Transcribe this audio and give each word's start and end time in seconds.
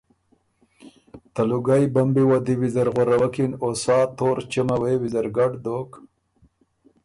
ته 1.33 1.41
لوګئ 1.49 1.83
بمبی 1.93 2.23
وه 2.29 2.37
دی 2.45 2.55
ویزر 2.61 2.87
غؤروکِن 2.93 3.51
او 3.63 3.69
سا 3.83 3.97
تور 4.17 4.37
چمه 4.51 4.75
ویزر 5.01 5.25
ګډ 5.37 5.51
دوک 5.63 5.91